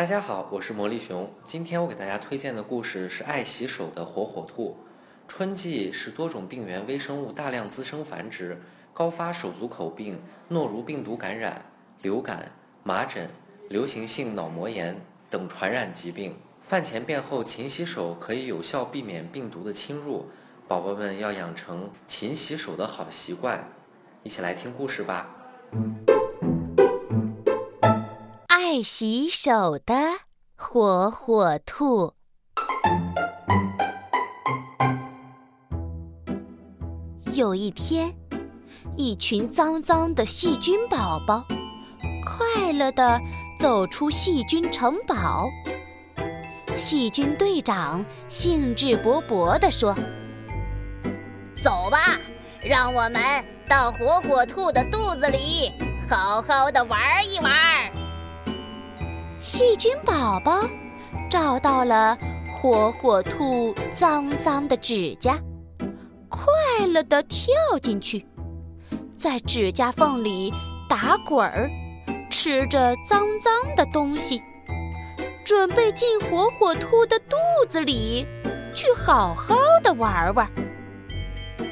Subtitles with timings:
[0.00, 1.30] 大家好，我是魔力熊。
[1.44, 4.74] 今天我给大家推荐的故事是爱洗手的火火兔。
[5.28, 8.58] 春季是多种病原微生物大量滋生繁殖，
[8.94, 10.18] 高发手足口病、
[10.48, 11.66] 诺如病毒感染、
[12.00, 12.50] 流感、
[12.82, 13.28] 麻疹、
[13.68, 16.34] 流行性脑膜炎等传染疾病。
[16.62, 20.30] 饭前便后勤洗手可以有效避免病毒的侵入，
[20.66, 23.68] 宝宝们要养成勤洗手的好习惯。
[24.22, 25.28] 一起来听故事吧。
[28.82, 29.94] 洗手的
[30.56, 32.14] 火火兔。
[37.32, 38.12] 有一天，
[38.96, 41.44] 一群脏脏的细菌宝宝
[42.24, 43.20] 快乐地
[43.58, 45.48] 走出细菌城堡。
[46.76, 49.94] 细菌队长兴致勃勃地说
[51.62, 51.98] ：“走吧，
[52.62, 53.22] 让我们
[53.68, 55.70] 到火火兔的肚子里
[56.08, 57.00] 好好的玩
[57.32, 57.52] 一玩。”
[59.60, 60.66] 细菌宝宝
[61.28, 62.16] 找到了
[62.50, 65.38] 火火兔脏脏的指甲，
[66.30, 66.46] 快
[66.86, 68.26] 乐地跳进去，
[69.18, 70.50] 在指甲缝里
[70.88, 71.68] 打滚儿，
[72.30, 74.40] 吃着脏脏的东西。
[75.44, 77.36] 准备进火火兔的肚
[77.68, 78.26] 子里，
[78.74, 80.50] 去好好的玩玩。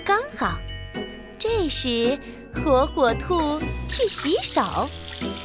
[0.05, 0.59] 刚好，
[1.39, 2.19] 这时
[2.55, 4.61] 火火兔去洗手，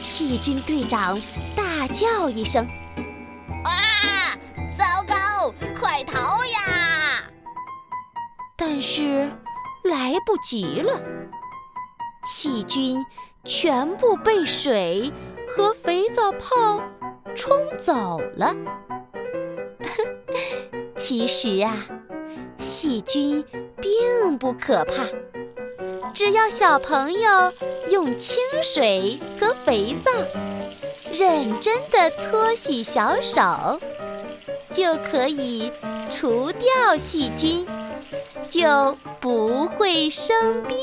[0.01, 1.17] 细菌队长
[1.85, 2.65] 大叫一声
[3.65, 4.39] ：“啊！
[4.77, 7.29] 糟糕，快逃呀！”
[8.55, 9.29] 但是
[9.83, 10.97] 来不及了，
[12.25, 13.05] 细菌
[13.43, 15.11] 全部被水
[15.53, 16.81] 和肥皂泡。
[17.35, 18.55] 冲走了。
[20.95, 21.75] 其实啊，
[22.59, 23.43] 细菌
[23.81, 25.03] 并不可怕，
[26.13, 27.51] 只要小朋友
[27.91, 30.11] 用清水和肥皂
[31.13, 33.79] 认真的搓洗小手，
[34.71, 35.71] 就可以
[36.11, 37.67] 除掉细菌，
[38.49, 40.77] 就不会生病。